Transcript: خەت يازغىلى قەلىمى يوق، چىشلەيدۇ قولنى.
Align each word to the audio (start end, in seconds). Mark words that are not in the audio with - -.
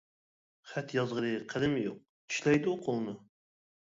خەت 0.69 0.93
يازغىلى 0.97 1.33
قەلىمى 1.51 1.83
يوق، 1.83 1.99
چىشلەيدۇ 2.35 2.73
قولنى. 2.87 3.13